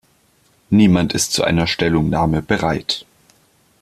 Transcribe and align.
Niemand 0.71 1.13
ist 1.13 1.31
zu 1.31 1.43
einer 1.43 1.67
Stellungnahme 1.67 2.41
bereit. 2.41 3.05